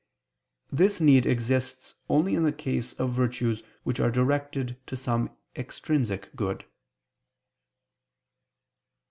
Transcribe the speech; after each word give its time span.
This 0.71 0.99
need 0.99 1.27
exists 1.27 1.93
only 2.09 2.33
in 2.33 2.41
the 2.43 2.51
case 2.51 2.93
of 2.93 3.11
virtues 3.13 3.61
which 3.83 3.99
are 3.99 4.09
directed 4.09 4.75
to 4.87 4.95
some 4.97 5.29
extrinsic 5.55 6.35
good. 6.35 6.65